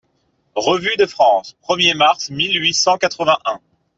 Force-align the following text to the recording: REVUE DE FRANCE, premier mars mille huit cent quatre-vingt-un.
REVUE 0.55 0.97
DE 0.97 1.05
FRANCE, 1.05 1.53
premier 1.63 1.93
mars 1.93 2.31
mille 2.31 2.57
huit 2.59 2.73
cent 2.73 2.97
quatre-vingt-un. 2.97 3.59